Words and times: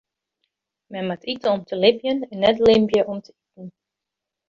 Men 0.91 1.07
moat 1.07 1.23
ite 1.33 1.49
om 1.49 1.63
te 1.65 1.75
libjen 1.83 2.19
en 2.31 2.37
net 2.39 2.57
libje 2.59 3.01
om 3.11 3.19
te 3.23 3.31
iten. 3.45 3.67